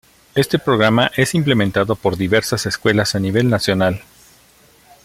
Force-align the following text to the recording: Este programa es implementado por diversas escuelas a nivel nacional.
Este 0.33 0.57
programa 0.57 1.11
es 1.15 1.35
implementado 1.35 1.93
por 1.95 2.17
diversas 2.17 2.65
escuelas 2.65 3.13
a 3.13 3.19
nivel 3.19 3.51
nacional. 3.51 4.01